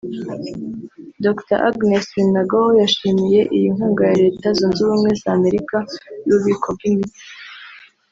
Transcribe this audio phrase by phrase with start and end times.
[1.23, 5.77] Dr Agnes Binagwaho yashimiye iyi nkunga ya Leta zunze ubumwe za Amerika
[6.25, 7.21] y’ububiko bw’imiti